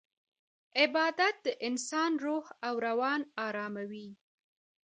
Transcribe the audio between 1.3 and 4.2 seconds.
د انسان روح او روان اراموي.